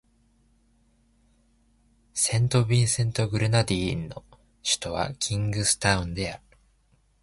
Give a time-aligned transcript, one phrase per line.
[2.15, 4.23] セントビンセント・グレナディーンの
[4.63, 6.43] 首都はキングスタウンである